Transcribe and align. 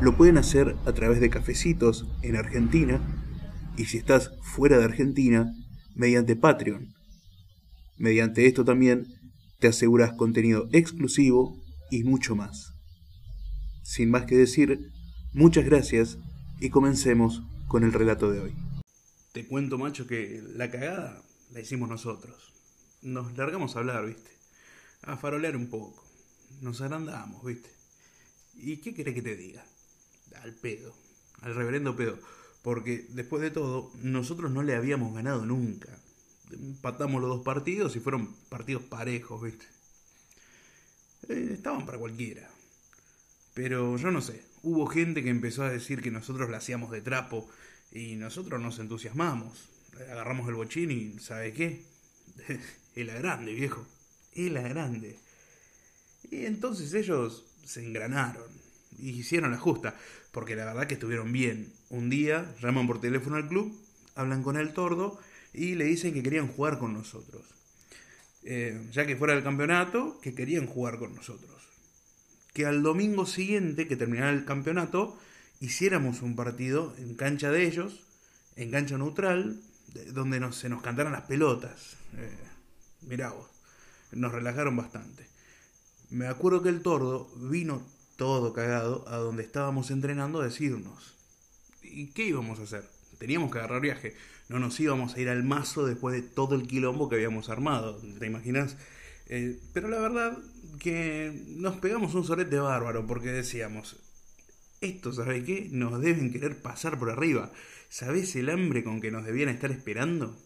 lo 0.00 0.16
pueden 0.16 0.38
hacer 0.38 0.76
a 0.86 0.92
través 0.92 1.20
de 1.20 1.28
cafecitos 1.28 2.06
en 2.22 2.36
Argentina 2.36 3.00
y 3.76 3.84
si 3.84 3.98
estás 3.98 4.30
fuera 4.42 4.78
de 4.78 4.84
Argentina, 4.84 5.52
mediante 5.94 6.36
Patreon. 6.36 6.94
Mediante 7.98 8.46
esto 8.46 8.64
también 8.64 9.06
te 9.58 9.68
aseguras 9.68 10.14
contenido 10.14 10.68
exclusivo 10.72 11.62
y 11.90 12.04
mucho 12.04 12.34
más. 12.34 12.72
Sin 13.82 14.10
más 14.10 14.24
que 14.24 14.36
decir, 14.36 14.90
muchas 15.34 15.66
gracias 15.66 16.18
y 16.60 16.70
comencemos 16.70 17.42
con 17.68 17.84
el 17.84 17.92
relato 17.92 18.30
de 18.30 18.40
hoy. 18.40 18.54
Te 19.32 19.46
cuento, 19.46 19.76
macho, 19.76 20.06
que 20.06 20.42
la 20.54 20.70
cagada 20.70 21.22
la 21.52 21.60
hicimos 21.60 21.90
nosotros. 21.90 22.52
Nos 23.02 23.36
largamos 23.36 23.76
a 23.76 23.80
hablar, 23.80 24.06
viste. 24.06 24.30
A 25.02 25.16
farolear 25.16 25.56
un 25.56 25.68
poco. 25.68 26.02
Nos 26.62 26.80
agrandamos, 26.80 27.44
viste. 27.44 27.70
¿Y 28.54 28.78
qué 28.78 28.94
querés 28.94 29.14
que 29.14 29.22
te 29.22 29.36
diga? 29.36 29.64
Al 30.42 30.54
pedo. 30.54 30.94
Al 31.42 31.54
reverendo 31.54 31.96
pedo. 31.96 32.18
Porque 32.62 33.06
después 33.10 33.42
de 33.42 33.50
todo, 33.50 33.90
nosotros 34.02 34.50
no 34.50 34.62
le 34.62 34.74
habíamos 34.74 35.14
ganado 35.14 35.46
nunca. 35.46 35.88
Empatamos 36.52 37.20
los 37.20 37.30
dos 37.30 37.42
partidos 37.42 37.96
y 37.96 38.00
fueron 38.00 38.34
partidos 38.48 38.82
parejos, 38.82 39.42
viste. 39.42 39.66
Eh, 41.28 41.50
estaban 41.52 41.86
para 41.86 41.98
cualquiera. 41.98 42.48
Pero 43.54 43.96
yo 43.96 44.10
no 44.10 44.20
sé, 44.20 44.44
hubo 44.62 44.86
gente 44.86 45.22
que 45.22 45.30
empezó 45.30 45.64
a 45.64 45.70
decir 45.70 46.02
que 46.02 46.10
nosotros 46.10 46.50
la 46.50 46.58
hacíamos 46.58 46.90
de 46.90 47.00
trapo 47.00 47.48
y 47.92 48.16
nosotros 48.16 48.60
nos 48.60 48.78
entusiasmamos. 48.78 49.68
Agarramos 50.10 50.48
el 50.48 50.54
bochín 50.54 50.90
y, 50.90 51.18
¿sabe 51.18 51.52
qué? 51.52 51.84
Es 52.96 53.06
la 53.06 53.14
grande, 53.14 53.54
viejo. 53.54 53.86
Es 54.32 54.50
la 54.50 54.62
grande. 54.62 55.16
Y 56.28 56.44
entonces 56.44 56.92
ellos 56.92 57.46
se 57.64 57.84
engranaron 57.86 58.59
hicieron 59.08 59.50
la 59.50 59.58
justa, 59.58 59.96
porque 60.32 60.56
la 60.56 60.66
verdad 60.66 60.86
que 60.86 60.94
estuvieron 60.94 61.32
bien. 61.32 61.72
Un 61.88 62.10
día 62.10 62.54
llaman 62.60 62.86
por 62.86 63.00
teléfono 63.00 63.36
al 63.36 63.48
club, 63.48 63.76
hablan 64.14 64.42
con 64.42 64.56
el 64.56 64.72
tordo 64.72 65.18
y 65.52 65.74
le 65.74 65.84
dicen 65.84 66.14
que 66.14 66.22
querían 66.22 66.48
jugar 66.48 66.78
con 66.78 66.92
nosotros. 66.92 67.42
Eh, 68.42 68.88
ya 68.90 69.06
que 69.06 69.16
fuera 69.16 69.34
del 69.34 69.42
campeonato, 69.42 70.18
que 70.22 70.34
querían 70.34 70.66
jugar 70.66 70.98
con 70.98 71.14
nosotros. 71.14 71.68
Que 72.52 72.66
al 72.66 72.82
domingo 72.82 73.26
siguiente, 73.26 73.86
que 73.86 73.96
terminara 73.96 74.30
el 74.30 74.44
campeonato, 74.44 75.18
hiciéramos 75.60 76.22
un 76.22 76.36
partido 76.36 76.94
en 76.98 77.14
cancha 77.14 77.50
de 77.50 77.66
ellos, 77.66 78.06
en 78.56 78.70
cancha 78.70 78.98
neutral, 78.98 79.60
donde 80.12 80.52
se 80.52 80.68
nos 80.68 80.82
cantaran 80.82 81.12
las 81.12 81.22
pelotas. 81.22 81.96
Eh, 82.16 82.38
mirá 83.02 83.30
vos, 83.30 83.50
nos 84.12 84.32
relajaron 84.32 84.76
bastante. 84.76 85.28
Me 86.10 86.26
acuerdo 86.26 86.62
que 86.62 86.70
el 86.70 86.82
tordo 86.82 87.30
vino 87.36 87.86
todo 88.20 88.52
cagado 88.52 89.02
a 89.08 89.16
donde 89.16 89.42
estábamos 89.42 89.90
entrenando 89.90 90.42
a 90.42 90.44
decirnos, 90.44 91.16
¿y 91.82 92.08
qué 92.08 92.24
íbamos 92.24 92.60
a 92.60 92.64
hacer? 92.64 92.84
Teníamos 93.18 93.50
que 93.50 93.56
agarrar 93.56 93.80
viaje, 93.80 94.14
no 94.50 94.58
nos 94.58 94.78
íbamos 94.78 95.14
a 95.14 95.20
ir 95.20 95.30
al 95.30 95.42
mazo 95.42 95.86
después 95.86 96.14
de 96.14 96.20
todo 96.20 96.54
el 96.54 96.68
quilombo 96.68 97.08
que 97.08 97.14
habíamos 97.14 97.48
armado, 97.48 97.98
¿te 98.18 98.26
imaginas? 98.26 98.76
Eh, 99.30 99.58
pero 99.72 99.88
la 99.88 100.00
verdad 100.00 100.36
que 100.78 101.32
nos 101.46 101.78
pegamos 101.78 102.14
un 102.14 102.26
sorete 102.26 102.58
bárbaro 102.58 103.06
porque 103.06 103.30
decíamos, 103.30 103.96
esto, 104.82 105.14
¿sabes 105.14 105.42
qué? 105.44 105.68
Nos 105.72 105.98
deben 106.02 106.30
querer 106.30 106.60
pasar 106.60 106.98
por 106.98 107.08
arriba. 107.08 107.50
¿Sabés 107.88 108.36
el 108.36 108.50
hambre 108.50 108.84
con 108.84 109.00
que 109.00 109.10
nos 109.10 109.24
debían 109.24 109.48
estar 109.48 109.70
esperando? 109.70 110.36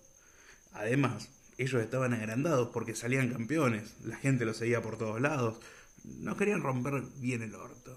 Además, 0.75 1.29
ellos 1.59 1.83
estaban 1.83 2.15
agrandados 2.15 2.69
porque 2.73 2.95
salían 2.95 3.31
campeones, 3.31 3.97
la 4.05 4.17
gente 4.17 4.45
los 4.45 4.59
seguía 4.59 4.81
por 4.81 4.97
todos 4.97 5.21
lados, 5.21 5.57
no 6.05 6.37
querían 6.37 6.63
romper 6.63 7.03
bien 7.21 7.43
el 7.43 7.55
orto. 7.55 7.97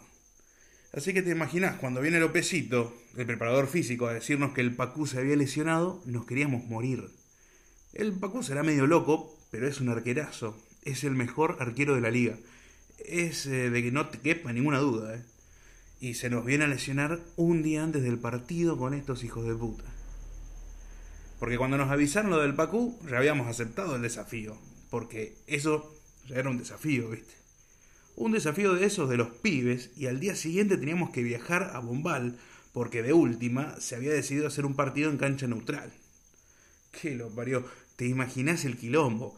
Así 0.93 1.13
que 1.13 1.21
te 1.21 1.31
imaginas, 1.31 1.77
cuando 1.77 2.01
viene 2.01 2.19
Lopecito, 2.19 2.95
el 3.15 3.25
preparador 3.25 3.67
físico, 3.67 4.07
a 4.07 4.13
decirnos 4.13 4.53
que 4.53 4.61
el 4.61 4.75
Pacú 4.75 5.05
se 5.05 5.19
había 5.19 5.35
lesionado, 5.35 6.01
nos 6.05 6.25
queríamos 6.25 6.65
morir. 6.65 7.09
El 7.93 8.13
Pacú 8.13 8.41
será 8.41 8.63
medio 8.63 8.87
loco, 8.87 9.35
pero 9.51 9.67
es 9.67 9.81
un 9.81 9.89
arquerazo. 9.89 10.57
Es 10.83 11.03
el 11.03 11.11
mejor 11.11 11.57
arquero 11.59 11.95
de 11.95 12.01
la 12.01 12.09
liga. 12.09 12.37
Es 12.99 13.45
eh, 13.45 13.69
de 13.69 13.83
que 13.83 13.91
no 13.91 14.07
te 14.07 14.19
quepa 14.19 14.53
ninguna 14.53 14.79
duda. 14.79 15.15
¿eh? 15.15 15.23
Y 15.99 16.13
se 16.13 16.29
nos 16.29 16.45
viene 16.45 16.63
a 16.63 16.67
lesionar 16.67 17.19
un 17.35 17.63
día 17.63 17.83
antes 17.83 18.03
del 18.03 18.17
partido 18.17 18.77
con 18.77 18.93
estos 18.93 19.23
hijos 19.23 19.45
de 19.45 19.55
puta. 19.55 19.83
Porque 21.39 21.57
cuando 21.57 21.77
nos 21.77 21.91
avisaron 21.91 22.31
lo 22.31 22.39
del 22.39 22.55
Pacú, 22.55 22.97
ya 23.09 23.17
habíamos 23.17 23.47
aceptado 23.47 23.95
el 23.95 24.01
desafío. 24.01 24.57
Porque 24.89 25.35
eso 25.47 25.93
ya 26.27 26.37
era 26.37 26.49
un 26.49 26.57
desafío, 26.57 27.09
¿viste? 27.09 27.46
Un 28.17 28.31
desafío 28.31 28.73
de 28.73 28.83
esos 28.83 29.07
de 29.09 29.15
los 29.15 29.29
pibes 29.29 29.91
y 29.95 30.07
al 30.07 30.19
día 30.19 30.35
siguiente 30.35 30.75
teníamos 30.75 31.11
que 31.11 31.21
viajar 31.21 31.69
a 31.75 31.79
Bombal 31.79 32.35
porque 32.73 33.03
de 33.03 33.13
última 33.13 33.79
se 33.79 33.95
había 33.95 34.11
decidido 34.11 34.47
hacer 34.47 34.65
un 34.65 34.75
partido 34.75 35.11
en 35.11 35.17
cancha 35.17 35.45
neutral. 35.45 35.93
¿Qué 36.99 37.13
lo 37.13 37.29
parió? 37.29 37.63
¿Te 37.95 38.07
imaginás 38.07 38.65
el 38.65 38.75
quilombo? 38.75 39.37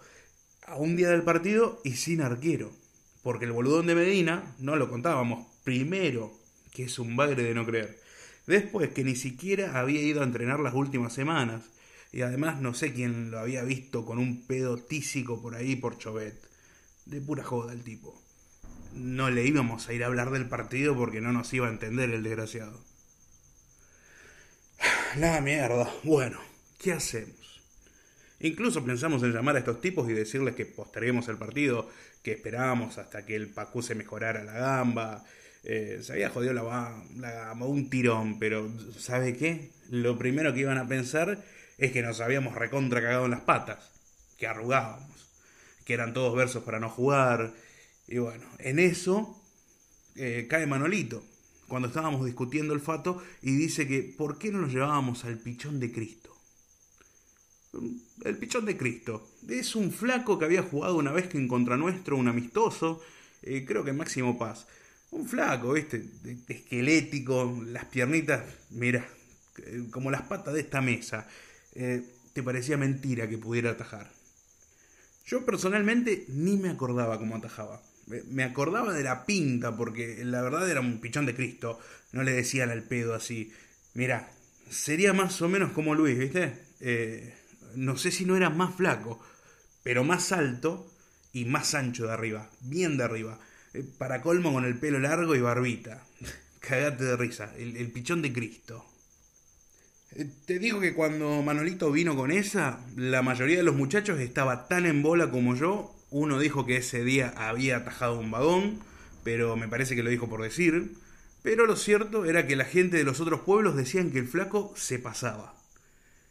A 0.66 0.78
un 0.78 0.96
día 0.96 1.10
del 1.10 1.24
partido 1.24 1.82
y 1.84 1.98
sin 1.98 2.22
arquero. 2.22 2.72
Porque 3.22 3.44
el 3.44 3.52
boludón 3.52 3.86
de 3.86 3.96
Medina, 3.96 4.56
no 4.60 4.78
lo 4.78 4.90
contábamos, 4.90 5.46
primero, 5.66 6.32
que 6.72 6.84
es 6.84 7.00
un 7.00 7.18
bagre 7.18 7.44
de 7.44 7.54
no 7.54 7.66
creer. 7.66 8.00
Después 8.48 8.92
que 8.92 9.04
ni 9.04 9.18
siquiera 9.18 9.78
había 9.78 10.02
ido 10.02 10.22
a 10.22 10.26
entrenar 10.26 10.62
las 10.62 10.74
últimas 10.74 11.12
semanas 11.12 11.66
y 12.14 12.22
además 12.22 12.62
no 12.62 12.74
sé 12.74 12.94
quién 12.94 13.30
lo 13.30 13.40
había 13.40 13.64
visto 13.64 14.06
con 14.06 14.20
un 14.20 14.48
pedo 14.48 14.78
tísico 14.78 15.42
por 15.42 15.56
ahí 15.56 15.76
por 15.76 15.98
Chovet. 15.98 16.42
De 17.06 17.20
pura 17.20 17.44
joda 17.44 17.74
el 17.74 17.84
tipo. 17.84 18.29
No 18.94 19.30
le 19.30 19.46
íbamos 19.46 19.88
a 19.88 19.94
ir 19.94 20.04
a 20.04 20.08
hablar 20.08 20.32
del 20.32 20.48
partido 20.48 20.96
porque 20.96 21.22
no 21.22 21.32
nos 21.32 21.54
iba 21.54 21.68
a 21.68 21.72
entender 21.72 22.10
el 22.10 22.24
desgraciado. 22.24 22.80
La 25.18 25.42
mierda. 25.42 25.90
Bueno, 26.04 26.40
¿qué 26.80 26.94
hacemos? 26.94 27.62
Incluso 28.40 28.86
pensamos 28.86 29.22
en 29.24 29.34
llamar 29.34 29.56
a 29.56 29.60
estos 29.60 29.82
tipos 29.82 30.10
y 30.10 30.14
decirles 30.14 30.56
que 30.56 30.66
posterguemos 30.66 31.28
el 31.28 31.38
partido, 31.38 31.90
que 32.24 32.34
esperábamos 32.34 32.98
hasta 32.98 33.26
que 33.26 33.36
el 33.36 33.50
Pacú 33.50 33.82
se 33.82 33.96
mejorara 33.96 34.44
la 34.44 34.54
gamba. 34.54 35.26
Eh, 35.64 36.00
se 36.02 36.14
había 36.14 36.30
jodido 36.30 36.54
la, 36.54 37.04
la 37.18 37.32
gamba, 37.32 37.66
un 37.66 37.90
tirón, 37.90 38.40
pero 38.40 38.72
¿sabe 38.98 39.36
qué? 39.36 39.72
Lo 39.90 40.18
primero 40.18 40.54
que 40.54 40.62
iban 40.62 40.78
a 40.78 40.88
pensar 40.88 41.44
es 41.78 41.92
que 41.92 42.02
nos 42.02 42.22
habíamos 42.22 42.56
recontra 42.56 43.02
cagado 43.02 43.26
en 43.26 43.32
las 43.32 43.42
patas, 43.42 43.92
que 44.38 44.48
arrugábamos, 44.48 45.28
que 45.84 45.94
eran 45.94 46.14
todos 46.14 46.34
versos 46.36 46.64
para 46.64 46.80
no 46.80 46.90
jugar. 46.90 47.52
Y 48.10 48.18
bueno, 48.18 48.44
en 48.58 48.80
eso 48.80 49.40
eh, 50.16 50.48
cae 50.50 50.66
Manolito, 50.66 51.24
cuando 51.68 51.90
estábamos 51.90 52.26
discutiendo 52.26 52.74
el 52.74 52.82
fato, 52.82 53.22
y 53.44 53.56
dice 53.56 53.88
que 53.88 54.02
¿por 54.02 54.40
qué 54.40 54.52
no 54.52 54.60
nos 54.60 54.74
llevábamos 54.74 55.26
al 55.26 55.38
pichón 55.38 55.80
de 55.80 55.92
Cristo? 55.92 56.36
El 58.26 58.36
pichón 58.38 58.66
de 58.66 58.76
Cristo. 58.76 59.30
Es 59.48 59.76
un 59.76 59.92
flaco 59.92 60.40
que 60.40 60.46
había 60.46 60.64
jugado 60.64 60.98
una 60.98 61.12
vez 61.12 61.28
que 61.28 61.38
en 61.38 61.48
contra 61.48 61.78
nuestro, 61.78 62.18
un 62.18 62.28
amistoso, 62.28 63.00
eh, 63.44 63.64
creo 63.64 63.84
que 63.86 63.94
Máximo 63.94 64.40
Paz. 64.40 64.66
Un 65.12 65.28
flaco, 65.28 65.74
¿viste? 65.74 66.04
Esquelético, 66.48 67.62
las 67.68 67.86
piernitas, 67.86 68.44
mira, 68.72 69.08
eh, 69.58 69.84
como 69.92 70.10
las 70.10 70.24
patas 70.24 70.56
de 70.56 70.62
esta 70.62 70.82
mesa. 70.82 71.28
Te 71.74 72.44
parecía 72.44 72.76
mentira 72.76 73.30
que 73.30 73.38
pudiera 73.38 73.72
atajar. 73.72 74.12
Yo 75.26 75.46
personalmente 75.46 76.26
ni 76.30 76.58
me 76.58 76.70
acordaba 76.70 77.20
cómo 77.20 77.36
atajaba. 77.36 77.82
Me 78.30 78.44
acordaba 78.44 78.94
de 78.94 79.04
la 79.04 79.26
pinta, 79.26 79.76
porque 79.76 80.24
la 80.24 80.42
verdad 80.42 80.70
era 80.70 80.82
un 80.82 81.00
pichón 81.00 81.26
de 81.26 81.36
Cristo. 81.36 81.80
No 82.12 82.24
le 82.24 82.32
decían 82.32 82.70
al 82.70 82.84
pedo 82.84 83.14
así. 83.14 83.54
Mira, 83.94 84.32
sería 84.70 85.14
más 85.14 85.42
o 85.42 85.50
menos 85.50 85.72
como 85.72 85.96
Luis, 85.96 86.18
¿viste? 86.18 86.54
Eh, 86.80 87.36
no 87.76 87.98
sé 87.98 88.12
si 88.12 88.26
no 88.26 88.36
era 88.36 88.50
más 88.50 88.76
flaco, 88.76 89.22
pero 89.84 90.04
más 90.04 90.32
alto 90.32 90.92
y 91.34 91.46
más 91.46 91.76
ancho 91.76 92.08
de 92.08 92.14
arriba. 92.14 92.50
Bien 92.62 92.98
de 92.98 93.04
arriba. 93.04 93.40
Eh, 93.74 93.84
para 93.98 94.22
colmo 94.22 94.54
con 94.54 94.66
el 94.66 94.80
pelo 94.80 95.00
largo 95.00 95.36
y 95.36 95.42
barbita. 95.42 96.04
Cagate 96.60 97.04
de 97.04 97.16
risa. 97.18 97.54
el 97.58 97.92
pichón 97.92 98.22
de 98.22 98.34
Cristo. 98.34 98.90
Eh, 100.16 100.28
te 100.46 100.60
digo 100.60 100.80
que 100.80 100.94
cuando 100.94 101.42
Manolito 101.44 101.92
vino 101.92 102.16
con 102.16 102.32
esa, 102.32 102.80
la 102.96 103.22
mayoría 103.22 103.58
de 103.58 103.64
los 103.64 103.76
muchachos 103.76 104.20
estaba 104.20 104.68
tan 104.68 104.86
en 104.86 105.04
bola 105.04 105.30
como 105.30 105.56
yo. 105.56 105.96
Uno 106.12 106.40
dijo 106.40 106.66
que 106.66 106.78
ese 106.78 107.04
día 107.04 107.34
había 107.38 107.78
atajado 107.78 108.20
un 108.20 108.32
vagón, 108.32 108.80
pero 109.24 109.56
me 109.56 109.68
parece 109.68 109.96
que 109.96 110.04
lo 110.04 110.10
dijo 110.10 110.30
por 110.30 110.42
decir. 110.42 110.96
Pero 111.44 111.66
lo 111.66 111.76
cierto 111.76 112.26
era 112.26 112.48
que 112.48 112.56
la 112.56 112.66
gente 112.66 112.98
de 112.98 113.04
los 113.04 113.20
otros 113.20 113.42
pueblos 113.42 113.76
decían 113.76 114.12
que 114.12 114.20
el 114.20 114.28
flaco 114.28 114.74
se 114.76 115.00
pasaba. 115.00 115.56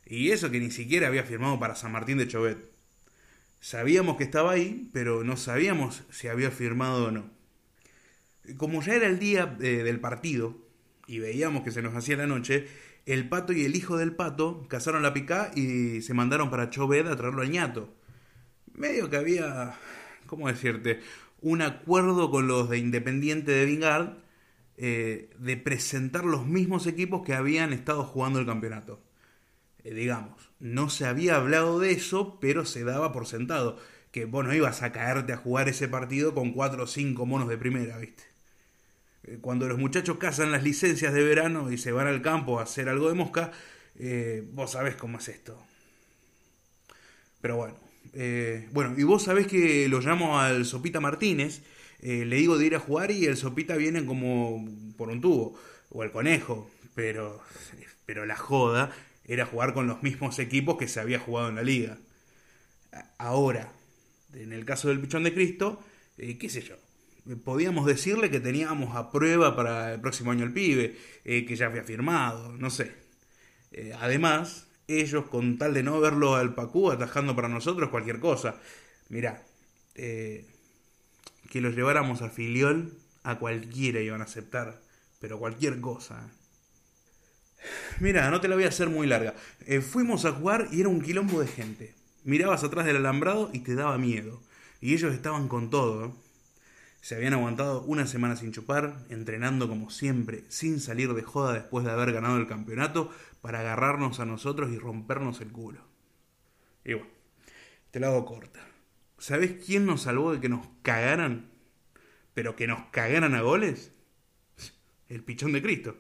Y 0.05 0.31
eso 0.31 0.51
que 0.51 0.61
ni 0.61 0.71
siquiera 0.71 1.09
había 1.09 1.23
firmado 1.23 1.59
para 1.59 1.77
San 1.77 1.93
Martín 1.93 2.19
de 2.19 2.29
Chovet. 2.29 2.59
Sabíamos 3.61 4.17
que 4.17 4.25
estaba 4.25 4.53
ahí, 4.53 4.89
pero 4.93 5.25
no 5.25 5.37
sabíamos 5.37 6.03
si 6.11 6.29
había 6.29 6.51
firmado 6.51 7.07
o 7.07 7.11
no. 7.11 7.31
Como 8.57 8.83
ya 8.83 8.95
era 8.95 9.07
el 9.07 9.19
día 9.19 9.57
eh, 9.61 9.83
del 9.83 10.01
partido 10.01 10.57
y 11.07 11.19
veíamos 11.19 11.63
que 11.63 11.71
se 11.71 11.83
nos 11.83 11.95
hacía 11.95 12.17
la 12.17 12.27
noche, 12.27 12.69
el 13.07 13.29
pato 13.29 13.53
y 13.53 13.65
el 13.65 13.77
hijo 13.77 13.97
del 13.97 14.15
pato 14.15 14.67
cazaron 14.69 15.03
la 15.03 15.15
picá 15.15 15.51
y 15.55 16.03
se 16.03 16.15
mandaron 16.15 16.51
para 16.51 16.71
Chovet 16.71 17.07
a 17.07 17.17
traerlo 17.17 17.43
al 17.43 17.51
ñato. 17.51 17.95
Medio 18.79 19.11
que 19.11 19.17
había, 19.17 19.75
¿cómo 20.27 20.47
decirte? 20.47 21.01
Un 21.41 21.63
acuerdo 21.63 22.31
con 22.31 22.47
los 22.47 22.71
de 22.71 22.79
Independiente 22.79 23.51
de 23.51 23.65
Vingard 23.65 24.19
eh, 24.77 25.31
de 25.37 25.57
presentar 25.57 26.25
los 26.25 26.47
mismos 26.47 26.87
equipos 26.87 27.27
que 27.27 27.35
habían 27.35 27.73
estado 27.73 28.05
jugando 28.05 28.39
el 28.39 28.47
campeonato. 28.47 29.03
Eh, 29.83 29.95
digamos, 29.95 30.53
no 30.61 30.91
se 30.91 31.07
había 31.07 31.35
hablado 31.35 31.81
de 31.81 31.91
eso, 31.91 32.39
pero 32.41 32.65
se 32.65 32.85
daba 32.85 33.13
por 33.13 33.27
sentado. 33.27 33.79
Que 34.13 34.27
vos 34.27 34.45
no 34.45 34.55
ibas 34.55 34.83
a 34.83 34.93
caerte 34.93 35.33
a 35.33 35.39
jugar 35.39 35.69
ese 35.69 35.89
partido 35.89 36.33
con 36.33 36.53
cuatro 36.53 36.85
o 36.85 36.87
cinco 36.87 37.27
monos 37.27 37.49
de 37.49 37.59
primera, 37.59 37.99
¿viste? 37.99 38.23
Eh, 39.25 39.39
cuando 39.41 39.67
los 39.67 39.79
muchachos 39.79 40.19
cazan 40.19 40.53
las 40.53 40.63
licencias 40.63 41.13
de 41.13 41.25
verano 41.25 41.73
y 41.73 41.79
se 41.79 41.91
van 41.91 42.07
al 42.07 42.23
campo 42.23 42.61
a 42.61 42.63
hacer 42.63 42.89
algo 42.89 43.09
de 43.09 43.15
mosca, 43.15 43.51
vos 44.53 44.71
sabés 44.71 44.95
cómo 44.95 45.19
es 45.19 45.29
esto. 45.29 45.61
Pero 47.41 47.57
bueno, 47.57 47.88
bueno, 48.73 48.95
y 48.97 49.03
vos 49.03 49.25
sabés 49.25 49.47
que 49.47 49.89
lo 49.89 50.01
llamo 50.01 50.39
al 50.39 50.65
Sopita 50.65 51.01
Martínez, 51.01 51.63
le 52.01 52.37
digo 52.37 52.59
de 52.59 52.67
ir 52.67 52.75
a 52.77 52.81
jugar 52.81 53.11
y 53.11 53.27
el 53.27 53.37
Sopita 53.37 53.77
viene 53.77 54.05
como 54.05 54.67
por 54.97 55.09
un 55.09 55.21
tubo, 55.21 55.59
o 55.91 56.03
el 56.03 56.11
conejo, 56.11 56.71
pero, 56.95 57.41
pero 58.07 58.27
la 58.27 58.37
joda 58.37 58.93
era 59.25 59.45
jugar 59.47 59.75
con 59.75 59.87
los 59.87 60.03
mismos 60.03 60.39
equipos 60.39 60.79
que 60.79 60.89
se 60.89 61.01
había 61.01 61.19
jugado 61.19 61.51
en 61.51 61.57
la 61.57 61.63
liga. 61.63 61.99
Ahora, 63.19 63.73
en 64.33 64.53
el 64.53 64.65
caso 64.65 64.89
del 64.89 65.01
Pichón 65.01 65.25
de 65.25 65.35
Cristo, 65.35 65.83
eh, 66.17 66.39
qué 66.39 66.49
sé 66.49 66.63
yo, 66.63 66.77
podíamos 67.45 67.87
decirle 67.87 68.31
que 68.31 68.41
teníamos 68.41 68.97
a 68.97 69.11
prueba 69.11 69.55
para 69.55 69.95
el 69.95 70.01
próximo 70.01 70.31
año 70.31 70.45
el 70.45 70.53
pibe, 70.53 70.97
eh, 71.25 71.45
que 71.45 71.57
ya 71.57 71.67
había 71.67 71.85
firmado, 71.85 72.57
no 72.57 72.71
sé. 72.71 72.93
Eh, 73.73 73.93
además, 74.01 74.68
ellos, 74.89 75.27
con 75.27 75.59
tal 75.59 75.75
de 75.75 75.83
no 75.83 76.01
verlo 76.01 76.35
al 76.35 76.55
Pacú 76.55 76.91
atajando 76.91 77.37
para 77.37 77.49
nosotros 77.49 77.91
cualquier 77.91 78.19
cosa, 78.19 78.57
mirá, 79.09 79.45
que 79.95 81.61
los 81.61 81.75
lleváramos 81.75 82.23
a 82.23 82.31
Filiol, 82.31 82.99
a 83.23 83.39
cualquiera 83.39 84.01
iban 84.01 84.21
a 84.21 84.25
aceptar, 84.25 84.81
pero 85.21 85.39
cualquier 85.39 85.81
cosa. 85.81 86.31
Mira, 88.01 88.31
no 88.31 88.41
te 88.41 88.49
la 88.49 88.55
voy 88.55 88.65
a 88.65 88.69
hacer 88.69 88.89
muy 88.89 89.07
larga. 89.07 89.35
Eh, 89.67 89.81
fuimos 89.81 90.25
a 90.25 90.33
jugar 90.33 90.69
y 90.71 90.81
era 90.81 90.89
un 90.89 91.01
quilombo 91.01 91.41
de 91.41 91.49
gente. 91.49 91.95
Mirabas 92.25 92.65
atrás 92.65 92.87
del 92.87 92.97
alambrado 92.97 93.51
y 93.53 93.61
te 93.61 93.75
daba 93.75 93.99
miedo. 93.99 94.43
Y 94.81 94.95
ellos 94.95 95.13
estaban 95.13 95.49
con 95.49 95.71
todo. 95.71 96.15
Se 97.01 97.15
habían 97.15 97.35
aguantado 97.35 97.83
una 97.83 98.07
semana 98.07 98.37
sin 98.37 98.53
chupar, 98.53 99.05
entrenando 99.09 99.69
como 99.69 99.91
siempre, 99.91 100.45
sin 100.49 100.81
salir 100.81 101.15
de 101.15 101.23
joda 101.23 101.53
después 101.53 101.85
de 101.85 101.93
haber 101.93 102.13
ganado 102.13 102.37
el 102.37 102.47
campeonato, 102.47 103.11
para 103.41 103.61
agarrarnos 103.61 104.21
a 104.21 104.27
nosotros 104.27 104.71
y 104.73 104.79
rompernos 104.79 105.41
el 105.41 105.53
culo. 105.53 105.81
Y 106.85 106.95
bueno, 106.95 107.11
te 107.91 108.01
la 108.01 108.09
hago 108.09 108.25
corta. 108.25 108.61
¿Sabes 109.19 109.65
quién 109.65 109.87
nos 109.87 110.03
salvó 110.03 110.33
de 110.33 110.41
que 110.41 110.49
nos 110.49 110.67
cagaran? 110.83 111.51
Pero 112.35 112.57
que 112.57 112.67
nos 112.67 112.87
cagaran 112.91 113.35
a 113.35 113.43
goles. 113.43 113.93
El 115.09 115.23
pichón 115.23 115.53
de 115.53 115.63
Cristo. 115.63 115.97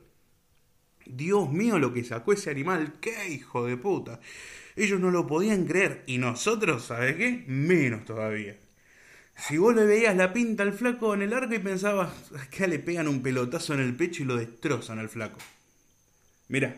Dios 1.06 1.50
mío, 1.50 1.78
lo 1.78 1.92
que 1.92 2.04
sacó 2.04 2.32
ese 2.32 2.50
animal, 2.50 2.98
qué 3.00 3.30
hijo 3.30 3.66
de 3.66 3.76
puta. 3.76 4.20
Ellos 4.76 5.00
no 5.00 5.10
lo 5.10 5.26
podían 5.26 5.64
creer 5.64 6.04
y 6.06 6.18
nosotros, 6.18 6.84
¿sabes 6.84 7.16
qué? 7.16 7.44
Menos 7.46 8.04
todavía. 8.04 8.58
Si 9.38 9.56
vos 9.56 9.74
le 9.74 9.86
veías 9.86 10.16
la 10.16 10.32
pinta 10.32 10.64
al 10.64 10.72
flaco 10.72 11.14
en 11.14 11.22
el 11.22 11.32
arco 11.32 11.54
y 11.54 11.60
pensabas, 11.60 12.10
que 12.50 12.66
le 12.66 12.80
pegan 12.80 13.08
un 13.08 13.22
pelotazo 13.22 13.72
en 13.74 13.80
el 13.80 13.94
pecho 13.94 14.22
y 14.22 14.26
lo 14.26 14.36
destrozan 14.36 14.98
al 14.98 15.08
flaco. 15.08 15.38
Mira, 16.48 16.76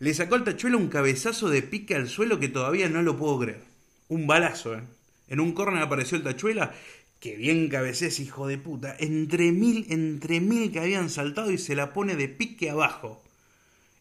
le 0.00 0.12
sacó 0.12 0.34
al 0.34 0.44
tachuelo 0.44 0.78
un 0.78 0.88
cabezazo 0.88 1.48
de 1.48 1.62
pique 1.62 1.94
al 1.94 2.08
suelo 2.08 2.40
que 2.40 2.48
todavía 2.48 2.88
no 2.88 3.02
lo 3.02 3.16
puedo 3.16 3.38
creer. 3.38 3.62
Un 4.08 4.26
balazo, 4.26 4.74
¿eh? 4.74 4.82
En 5.28 5.40
un 5.40 5.52
córner 5.52 5.80
apareció 5.80 6.18
el 6.18 6.24
tachuela, 6.24 6.74
que 7.20 7.36
bien 7.36 7.68
cabecees, 7.68 8.18
hijo 8.18 8.48
de 8.48 8.58
puta, 8.58 8.96
entre 8.98 9.52
mil, 9.52 9.86
entre 9.88 10.40
mil 10.40 10.72
que 10.72 10.80
habían 10.80 11.08
saltado 11.08 11.52
y 11.52 11.58
se 11.58 11.76
la 11.76 11.92
pone 11.92 12.16
de 12.16 12.28
pique 12.28 12.68
abajo. 12.68 13.22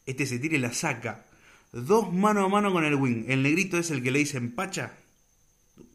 Este 0.08 0.26
se 0.26 0.40
tira 0.40 0.56
y 0.56 0.60
la 0.60 0.74
saca. 0.74 1.26
Dos 1.72 2.12
mano 2.12 2.44
a 2.44 2.50
mano 2.50 2.74
con 2.74 2.84
el 2.84 2.96
wing. 2.96 3.26
El 3.28 3.44
negrito 3.44 3.78
es 3.78 3.92
el 3.92 4.02
que 4.02 4.10
le 4.10 4.20
dice 4.20 4.38
empacha. 4.38 4.94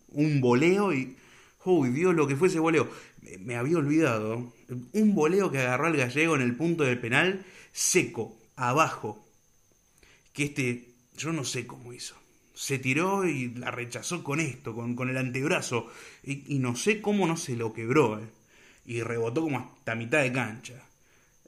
Un 0.09 0.41
voleo 0.41 0.95
y. 0.95 1.17
Uy, 1.67 1.91
Dios, 1.91 2.15
lo 2.15 2.27
que 2.27 2.37
fue 2.37 2.49
ese 2.49 2.61
voleo. 2.61 2.89
Me 3.41 3.57
había 3.57 3.79
olvidado. 3.79 4.53
Un 4.93 5.15
voleo 5.15 5.51
que 5.51 5.59
agarró 5.59 5.87
al 5.87 5.97
gallego 5.97 6.37
en 6.37 6.43
el 6.43 6.57
punto 6.57 6.85
del 6.85 7.01
penal, 7.01 7.45
seco, 7.73 8.37
abajo. 8.55 9.27
Que 10.33 10.45
este, 10.45 10.89
yo 11.17 11.33
no 11.33 11.45
sé 11.45 11.67
cómo 11.67 11.93
hizo. 11.93 12.15
Se 12.55 12.79
tiró 12.79 13.27
y 13.27 13.53
la 13.55 13.71
rechazó 13.71 14.23
con 14.23 14.41
esto, 14.41 14.75
con, 14.75 14.95
con 14.95 15.11
el 15.11 15.17
antebrazo. 15.17 15.91
Y, 16.23 16.59
no 16.59 16.77
sé 16.77 17.01
cómo 17.03 17.27
no 17.27 17.37
se 17.37 17.57
lo 17.57 17.73
quebró. 17.73 18.19
Eh. 18.19 18.29
Y 18.87 19.03
rebotó 19.03 19.43
como 19.43 19.59
hasta 19.59 19.95
mitad 19.95 20.23
de 20.23 20.33
cancha. 20.33 20.75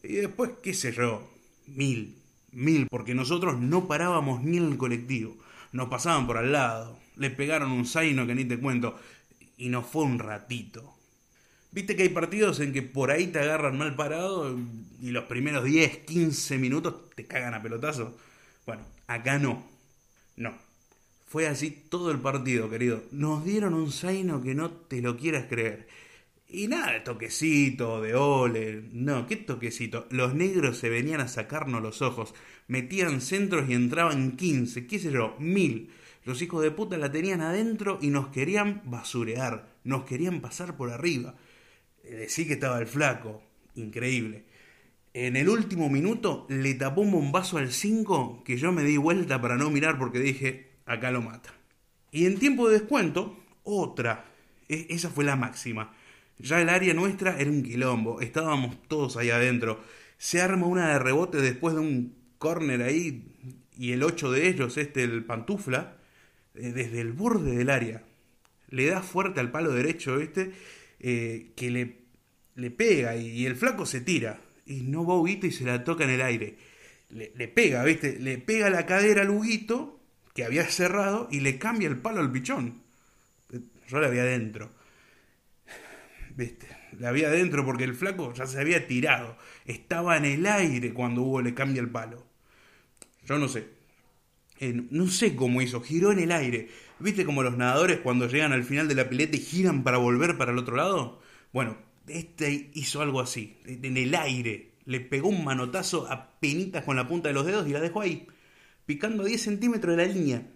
Y 0.02 0.14
después, 0.14 0.50
qué 0.62 0.74
sé 0.74 0.92
yo, 0.92 1.30
mil, 1.66 2.18
Mil, 2.52 2.86
porque 2.88 3.14
nosotros 3.14 3.60
no 3.60 3.86
parábamos 3.86 4.42
ni 4.42 4.56
en 4.56 4.72
el 4.72 4.78
colectivo. 4.78 5.36
Nos 5.72 5.88
pasaban 5.88 6.26
por 6.26 6.38
al 6.38 6.52
lado, 6.52 6.98
le 7.16 7.30
pegaron 7.30 7.70
un 7.72 7.84
zaino 7.84 8.26
que 8.26 8.34
ni 8.34 8.44
te 8.46 8.58
cuento, 8.58 8.98
y 9.58 9.68
no 9.68 9.82
fue 9.82 10.04
un 10.04 10.18
ratito. 10.18 10.94
Viste 11.70 11.96
que 11.96 12.04
hay 12.04 12.08
partidos 12.08 12.60
en 12.60 12.72
que 12.72 12.82
por 12.82 13.10
ahí 13.10 13.26
te 13.26 13.40
agarran 13.40 13.76
mal 13.76 13.94
parado 13.94 14.56
y 15.02 15.10
los 15.10 15.24
primeros 15.24 15.64
10, 15.64 15.98
15 15.98 16.56
minutos 16.56 17.10
te 17.14 17.26
cagan 17.26 17.52
a 17.52 17.62
pelotazo. 17.62 18.16
Bueno, 18.64 18.82
acá 19.06 19.38
no. 19.38 19.66
No. 20.36 20.54
Fue 21.26 21.46
así 21.46 21.70
todo 21.70 22.10
el 22.10 22.20
partido, 22.20 22.70
querido. 22.70 23.02
Nos 23.10 23.44
dieron 23.44 23.74
un 23.74 23.92
zaino 23.92 24.42
que 24.42 24.54
no 24.54 24.70
te 24.70 25.02
lo 25.02 25.18
quieras 25.18 25.44
creer. 25.46 25.86
Y 26.48 26.68
nada 26.68 26.92
de 26.92 27.00
toquecito, 27.00 28.00
de 28.00 28.14
ole. 28.14 28.84
No, 28.92 29.26
¿qué 29.26 29.36
toquecito? 29.36 30.06
Los 30.10 30.34
negros 30.34 30.78
se 30.78 30.88
venían 30.88 31.20
a 31.20 31.28
sacarnos 31.28 31.82
los 31.82 32.00
ojos. 32.00 32.34
Metían 32.66 33.20
centros 33.20 33.68
y 33.68 33.74
entraban 33.74 34.36
15, 34.36 34.86
qué 34.86 34.98
sé 34.98 35.12
yo, 35.12 35.36
mil. 35.38 35.90
Los 36.28 36.42
hijos 36.42 36.62
de 36.62 36.70
puta 36.70 36.98
la 36.98 37.10
tenían 37.10 37.40
adentro 37.40 37.98
y 38.02 38.10
nos 38.10 38.28
querían 38.28 38.82
basurear. 38.84 39.66
Nos 39.82 40.04
querían 40.04 40.42
pasar 40.42 40.76
por 40.76 40.90
arriba. 40.90 41.36
Eh, 42.04 42.16
Decí 42.16 42.46
que 42.46 42.52
estaba 42.52 42.78
el 42.78 42.86
flaco. 42.86 43.42
Increíble. 43.76 44.44
En 45.14 45.36
el 45.36 45.48
último 45.48 45.88
minuto 45.88 46.44
le 46.50 46.74
tapó 46.74 47.00
un 47.00 47.12
bombazo 47.12 47.56
al 47.56 47.72
5 47.72 48.44
que 48.44 48.58
yo 48.58 48.72
me 48.72 48.84
di 48.84 48.98
vuelta 48.98 49.40
para 49.40 49.56
no 49.56 49.70
mirar 49.70 49.98
porque 49.98 50.18
dije, 50.18 50.72
acá 50.84 51.10
lo 51.10 51.22
mata. 51.22 51.54
Y 52.12 52.26
en 52.26 52.38
tiempo 52.38 52.68
de 52.68 52.78
descuento, 52.78 53.42
otra. 53.62 54.26
E, 54.68 54.86
esa 54.90 55.08
fue 55.08 55.24
la 55.24 55.34
máxima 55.34 55.94
ya 56.38 56.60
el 56.60 56.68
área 56.68 56.94
nuestra 56.94 57.38
era 57.38 57.50
un 57.50 57.62
quilombo, 57.62 58.20
estábamos 58.20 58.76
todos 58.86 59.16
ahí 59.16 59.30
adentro. 59.30 59.80
Se 60.18 60.40
arma 60.40 60.66
una 60.66 60.92
de 60.92 60.98
rebote 60.98 61.38
después 61.38 61.74
de 61.74 61.80
un 61.80 62.14
córner 62.38 62.82
ahí 62.82 63.34
y 63.76 63.92
el 63.92 64.02
8 64.02 64.30
de 64.30 64.48
ellos, 64.48 64.76
este, 64.76 65.04
el 65.04 65.24
pantufla, 65.24 65.97
eh, 66.58 66.72
desde 66.72 67.00
el 67.00 67.12
borde 67.12 67.56
del 67.56 67.70
área. 67.70 68.04
Le 68.70 68.86
da 68.86 69.02
fuerte 69.02 69.40
al 69.40 69.50
palo 69.50 69.72
derecho, 69.72 70.20
este, 70.20 70.52
que 70.98 71.70
le, 71.70 71.98
le 72.54 72.70
pega 72.70 73.16
y, 73.16 73.46
el 73.46 73.56
flaco 73.56 73.86
se 73.86 74.00
tira. 74.00 74.40
Y 74.66 74.82
no 74.82 75.06
va 75.06 75.14
Huguito 75.14 75.46
y 75.46 75.52
se 75.52 75.64
la 75.64 75.84
toca 75.84 76.04
en 76.04 76.10
el 76.10 76.20
aire. 76.20 76.56
Le, 77.10 77.48
pega, 77.48 77.82
¿viste? 77.84 78.18
Le 78.18 78.36
pega 78.36 78.68
la 78.68 78.84
cadera 78.84 79.22
al 79.22 79.30
Huguito, 79.30 80.00
que 80.34 80.44
había 80.44 80.64
cerrado, 80.64 81.28
y 81.30 81.40
le 81.40 81.58
cambia 81.58 81.88
el 81.88 81.96
palo 81.96 82.20
al 82.20 82.30
pichón. 82.30 82.82
Yo 83.88 84.00
la 84.00 84.08
había 84.08 84.22
adentro. 84.22 84.70
¿viste? 86.36 86.66
La 86.98 87.08
había 87.08 87.28
adentro 87.28 87.64
porque 87.64 87.84
el 87.84 87.94
flaco 87.94 88.34
ya 88.34 88.46
se 88.46 88.60
había 88.60 88.86
tirado. 88.86 89.38
Estaba 89.64 90.16
en 90.16 90.24
el 90.24 90.46
aire 90.46 90.92
cuando 90.92 91.22
Hugo 91.22 91.40
le 91.40 91.54
cambia 91.54 91.80
el 91.80 91.88
palo. 91.88 92.26
Yo 93.24 93.38
no 93.38 93.48
sé. 93.48 93.77
No 94.90 95.06
sé 95.08 95.36
cómo 95.36 95.62
hizo, 95.62 95.80
giró 95.80 96.12
en 96.12 96.18
el 96.18 96.32
aire. 96.32 96.68
¿Viste 96.98 97.24
como 97.24 97.42
los 97.42 97.56
nadadores 97.56 97.98
cuando 97.98 98.26
llegan 98.26 98.52
al 98.52 98.64
final 98.64 98.88
de 98.88 98.94
la 98.94 99.08
pileta 99.08 99.36
y 99.36 99.40
giran 99.40 99.84
para 99.84 99.98
volver 99.98 100.36
para 100.36 100.52
el 100.52 100.58
otro 100.58 100.76
lado? 100.76 101.20
Bueno, 101.52 101.78
este 102.08 102.70
hizo 102.74 103.00
algo 103.02 103.20
así, 103.20 103.56
en 103.66 103.96
el 103.96 104.14
aire. 104.14 104.72
Le 104.84 105.00
pegó 105.00 105.28
un 105.28 105.44
manotazo 105.44 106.10
a 106.10 106.40
penitas 106.40 106.84
con 106.84 106.96
la 106.96 107.06
punta 107.06 107.28
de 107.28 107.34
los 107.34 107.46
dedos 107.46 107.68
y 107.68 107.72
la 107.72 107.80
dejó 107.80 108.00
ahí, 108.00 108.26
picando 108.86 109.22
a 109.22 109.26
10 109.26 109.40
centímetros 109.40 109.96
de 109.96 110.06
la 110.06 110.12
línea. 110.12 110.50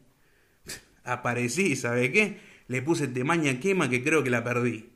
Aparecí, 1.04 1.76
¿sabe 1.76 2.11
qué? 2.11 2.40
Le 2.68 2.82
puse 2.82 3.09
temaña 3.09 3.61
quema 3.61 3.90
que 3.90 4.02
creo 4.02 4.25
que 4.25 4.30
la 4.30 4.42
perdí. 4.42 4.90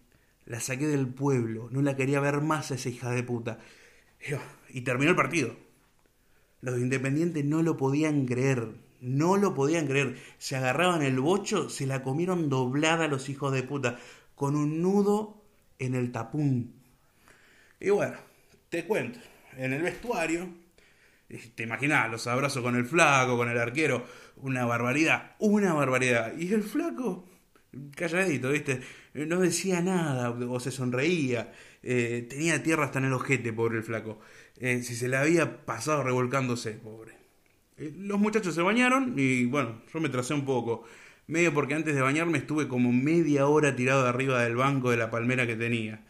La 0.47 0.61
saqué 0.61 0.87
del 0.87 1.09
pueblo, 1.09 1.69
no 1.71 1.83
la 1.83 1.97
quería 1.97 2.21
ver 2.21 2.41
más 2.41 2.71
a 2.71 2.77
esa 2.77 2.89
hija 2.89 3.11
de 3.11 3.23
puta. 3.23 3.59
Y 4.71 4.81
terminó 4.81 5.11
el 5.11 5.17
partido. 5.17 5.57
Los 6.61 6.79
independientes 6.79 7.45
no 7.45 7.63
lo 7.63 7.77
podían 7.77 8.27
creer. 8.27 8.69
No 9.01 9.37
lo 9.37 9.55
podían 9.55 9.87
creer. 9.87 10.17
Se 10.39 10.57
agarraban 10.57 11.03
el 11.03 11.21
bocho, 11.21 11.69
se 11.69 11.87
la 11.87 12.03
comieron 12.03 12.49
doblada 12.49 13.09
los 13.09 13.29
hijos 13.29 13.53
de 13.53 13.63
puta. 13.63 13.99
Con 14.35 14.57
un 14.57 14.83
nudo 14.83 15.43
en 15.79 15.95
el 15.95 16.13
tapún. 16.13 16.75
Y 17.81 17.91
bueno, 17.91 18.17
te 18.69 18.85
cuento. 18.85 19.19
En 19.57 19.73
el 19.73 19.83
vestuario, 19.83 20.49
te 21.55 21.63
imaginas 21.63 22.11
los 22.11 22.27
abrazos 22.27 22.63
con 22.63 22.77
el 22.77 22.85
flaco, 22.85 23.37
con 23.37 23.49
el 23.49 23.59
arquero. 23.59 24.07
Una 24.37 24.65
barbaridad, 24.65 25.35
una 25.39 25.73
barbaridad. 25.73 26.37
Y 26.37 26.53
el 26.53 26.63
flaco, 26.63 27.27
calladito, 27.95 28.51
¿viste? 28.51 28.81
No 29.15 29.41
decía 29.41 29.81
nada 29.81 30.31
o 30.31 30.61
se 30.61 30.71
sonreía. 30.71 31.53
Eh, 31.83 32.27
tenía 32.29 32.63
tierra 32.63 32.85
hasta 32.85 32.99
en 32.99 33.07
el 33.07 33.13
ojete, 33.13 33.53
pobre 33.53 33.79
el 33.79 33.85
flaco. 33.85 34.21
Eh, 34.59 34.83
si 34.83 34.95
se 34.95 35.09
le 35.09 35.17
había 35.17 35.65
pasado 35.65 36.03
revolcándose, 36.03 36.73
pobre. 36.73 37.26
Eh, 37.77 37.93
los 37.99 38.19
muchachos 38.19 38.55
se 38.55 38.63
bañaron 38.63 39.15
y 39.17 39.47
bueno, 39.47 39.83
yo 39.93 40.01
me 40.01 40.09
tracé 40.09 40.35
un 40.35 40.45
poco. 40.45 40.85
Medio 41.27 41.53
porque 41.53 41.75
antes 41.75 41.95
de 41.95 42.01
bañarme 42.01 42.39
estuve 42.39 42.69
como 42.69 42.93
media 42.93 43.47
hora 43.47 43.75
tirado 43.77 44.05
de 44.05 44.09
arriba 44.09 44.43
del 44.43 44.57
banco 44.57 44.91
de 44.91 44.97
la 44.97 45.11
palmera 45.11 45.47
que 45.47 45.57
tenía. 45.57 46.05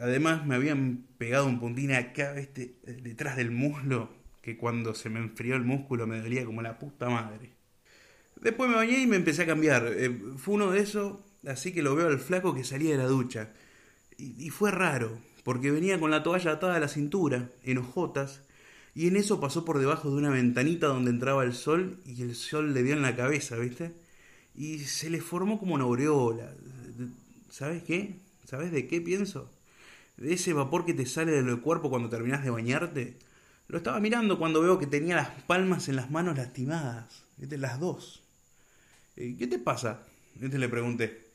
además 0.00 0.46
me 0.46 0.54
habían 0.54 1.04
pegado 1.18 1.46
un 1.46 1.60
puntín 1.60 1.92
acá, 1.92 2.32
¿viste? 2.32 2.76
detrás 3.02 3.36
del 3.36 3.50
muslo, 3.50 4.10
que 4.42 4.56
cuando 4.56 4.94
se 4.94 5.10
me 5.10 5.20
enfrió 5.20 5.56
el 5.56 5.64
músculo 5.64 6.06
me 6.06 6.20
dolía 6.20 6.44
como 6.44 6.62
la 6.62 6.78
puta 6.78 7.10
madre. 7.10 7.50
Después 8.40 8.70
me 8.70 8.76
bañé 8.76 9.00
y 9.02 9.06
me 9.06 9.16
empecé 9.16 9.42
a 9.42 9.46
cambiar. 9.46 9.92
fue 10.38 10.54
uno 10.54 10.70
de 10.70 10.80
esos, 10.80 11.18
así 11.46 11.72
que 11.72 11.82
lo 11.82 11.94
veo 11.94 12.08
al 12.08 12.18
flaco 12.18 12.54
que 12.54 12.64
salía 12.64 12.92
de 12.92 12.98
la 12.98 13.06
ducha. 13.06 13.50
Y, 14.20 14.50
fue 14.50 14.70
raro, 14.70 15.18
porque 15.44 15.70
venía 15.70 15.98
con 15.98 16.10
la 16.10 16.22
toalla 16.22 16.52
atada 16.52 16.76
a 16.76 16.80
la 16.80 16.88
cintura, 16.88 17.48
en 17.64 17.78
hojotas, 17.78 18.42
y 18.94 19.06
en 19.06 19.16
eso 19.16 19.40
pasó 19.40 19.64
por 19.64 19.78
debajo 19.78 20.10
de 20.10 20.16
una 20.16 20.30
ventanita 20.30 20.88
donde 20.88 21.10
entraba 21.10 21.44
el 21.44 21.54
sol 21.54 22.00
y 22.04 22.22
el 22.22 22.34
sol 22.34 22.74
le 22.74 22.82
dio 22.82 22.94
en 22.94 23.02
la 23.02 23.16
cabeza, 23.16 23.56
¿viste? 23.56 23.92
Y 24.54 24.80
se 24.80 25.10
le 25.10 25.20
formó 25.20 25.58
como 25.58 25.74
una 25.74 25.84
aureola. 25.84 26.52
¿Sabes 27.50 27.82
qué? 27.82 28.16
¿Sabes 28.44 28.72
de 28.72 28.88
qué 28.88 29.00
pienso? 29.00 29.50
De 30.16 30.32
ese 30.34 30.52
vapor 30.52 30.84
que 30.84 30.94
te 30.94 31.06
sale 31.06 31.32
del 31.32 31.60
cuerpo 31.60 31.88
cuando 31.88 32.08
terminas 32.08 32.44
de 32.44 32.50
bañarte. 32.50 33.16
Lo 33.68 33.78
estaba 33.78 34.00
mirando 34.00 34.38
cuando 34.38 34.60
veo 34.60 34.78
que 34.78 34.86
tenía 34.86 35.16
las 35.16 35.30
palmas 35.44 35.88
en 35.88 35.96
las 35.96 36.10
manos 36.10 36.36
lastimadas. 36.36 37.24
¿Viste? 37.36 37.58
Las 37.58 37.78
dos. 37.78 38.22
Eh, 39.16 39.36
¿Qué 39.38 39.46
te 39.46 39.58
pasa? 39.58 40.02
Este 40.40 40.58
le 40.58 40.68
pregunté. 40.68 41.26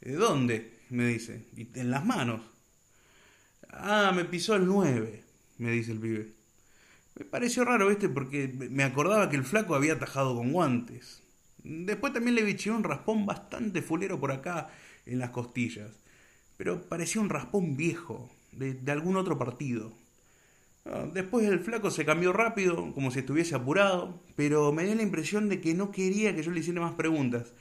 ¿De 0.00 0.14
dónde? 0.14 0.74
me 0.90 1.06
dice. 1.06 1.44
en 1.56 1.90
las 1.90 2.04
manos. 2.04 2.40
Ah, 3.70 4.12
me 4.14 4.24
pisó 4.24 4.54
el 4.54 4.66
9, 4.66 5.22
me 5.58 5.70
dice 5.72 5.92
el 5.92 5.98
pibe. 5.98 6.43
Me 7.16 7.24
pareció 7.24 7.64
raro, 7.64 7.90
este, 7.90 8.08
porque 8.08 8.48
me 8.48 8.82
acordaba 8.82 9.30
que 9.30 9.36
el 9.36 9.44
flaco 9.44 9.74
había 9.74 9.94
atajado 9.94 10.34
con 10.34 10.52
guantes. 10.52 11.22
Después 11.62 12.12
también 12.12 12.34
le 12.34 12.42
biché 12.42 12.70
un 12.70 12.84
raspón 12.84 13.24
bastante 13.24 13.82
fulero 13.82 14.18
por 14.20 14.32
acá 14.32 14.68
en 15.06 15.18
las 15.18 15.30
costillas. 15.30 15.90
Pero 16.56 16.82
parecía 16.88 17.20
un 17.20 17.30
raspón 17.30 17.76
viejo, 17.76 18.30
de, 18.52 18.78
algún 18.92 19.16
otro 19.16 19.38
partido. 19.38 19.92
Ah, 20.84 21.06
después 21.12 21.46
el 21.46 21.60
flaco 21.60 21.90
se 21.90 22.04
cambió 22.04 22.32
rápido, 22.32 22.92
como 22.92 23.10
si 23.10 23.20
estuviese 23.20 23.54
apurado, 23.54 24.22
pero 24.36 24.72
me 24.72 24.84
dio 24.84 24.94
la 24.94 25.02
impresión 25.02 25.48
de 25.48 25.60
que 25.60 25.74
no 25.74 25.90
quería 25.90 26.34
que 26.34 26.42
yo 26.42 26.50
le 26.50 26.60
hiciera 26.60 26.80
más 26.80 26.94
preguntas. 26.94 27.54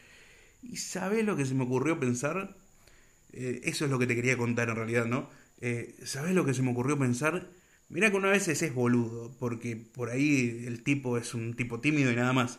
¿Y 0.62 0.78
sabes 0.78 1.26
lo 1.26 1.36
que 1.36 1.46
se 1.46 1.54
me 1.54 1.64
ocurrió 1.64 2.00
pensar? 2.00 2.56
Eh, 3.32 3.62
eso 3.64 3.86
es 3.86 3.92
lo 3.92 4.00
que 4.00 4.08
te 4.08 4.16
quería 4.16 4.38
contar 4.38 4.70
en 4.70 4.76
realidad, 4.76 5.06
¿no? 5.06 5.30
Eh, 5.62 5.96
¿Sabes 6.04 6.34
lo 6.34 6.46
que 6.46 6.54
se 6.54 6.62
me 6.62 6.72
ocurrió 6.72 6.98
pensar? 6.98 7.48
Mira 7.94 8.10
que 8.10 8.18
una 8.18 8.32
vez 8.32 8.48
es 8.48 8.74
boludo, 8.74 9.32
porque 9.38 9.76
por 9.76 10.10
ahí 10.10 10.64
el 10.66 10.82
tipo 10.82 11.16
es 11.16 11.36
un 11.36 11.54
tipo 11.54 11.80
tímido 11.80 12.12
y 12.12 12.16
nada 12.16 12.34
más. 12.34 12.58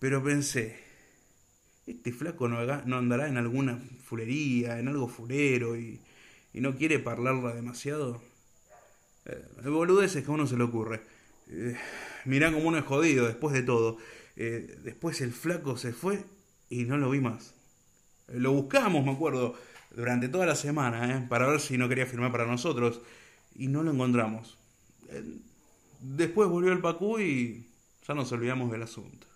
Pero 0.00 0.24
pensé, 0.24 0.76
este 1.86 2.10
flaco 2.10 2.48
no, 2.48 2.58
andará 2.58 3.28
en 3.28 3.36
alguna 3.36 3.80
fulería, 4.04 4.80
en 4.80 4.88
algo 4.88 5.06
fulero 5.06 5.76
y, 5.76 6.00
no 6.54 6.74
quiere 6.74 6.98
parlarla 6.98 7.54
demasiado. 7.54 8.20
Eh, 9.26 9.44
el 9.62 9.70
boludez 9.70 10.16
es 10.16 10.24
que 10.24 10.30
a 10.32 10.34
uno 10.34 10.48
se 10.48 10.56
le 10.56 10.64
ocurre. 10.64 11.00
Eh, 11.48 11.76
mirá 12.24 12.50
como 12.52 12.66
uno 12.66 12.78
es 12.78 12.84
jodido 12.84 13.28
después 13.28 13.54
de 13.54 13.62
todo. 13.62 13.98
después 14.34 15.20
el 15.20 15.32
flaco 15.32 15.76
se 15.76 15.92
fue 15.92 16.24
y 16.70 16.86
no 16.86 16.98
lo 16.98 17.08
vi 17.08 17.20
más. 17.20 17.54
Lo 18.26 18.50
buscamos, 18.50 19.04
me 19.04 19.12
acuerdo 19.12 19.54
durante 19.94 20.28
toda 20.28 20.44
la 20.44 20.56
semana 20.56 21.18
¿eh? 21.18 21.26
para 21.28 21.46
ver 21.46 21.60
si 21.60 21.78
no 21.78 21.88
quería 21.88 22.06
firmar 22.06 22.32
para 22.32 22.46
nosotros 22.46 23.00
y 23.54 23.68
no 23.68 23.84
lo 23.84 23.92
encontramos. 23.92 24.58
Eh, 25.12 25.38
después 26.00 26.48
volvió 26.48 26.72
el 26.72 26.80
Pacú 26.80 27.18
y 27.18 27.66
ya 28.06 28.14
nos 28.14 28.32
olvidamos 28.32 28.70
del 28.70 28.82
asunto. 28.82 29.26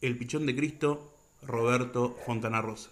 El 0.00 0.18
Pichón 0.18 0.46
de 0.46 0.54
Cristo, 0.54 1.16
Roberto 1.42 2.16
Fontana 2.26 2.60
Rosa. 2.60 2.90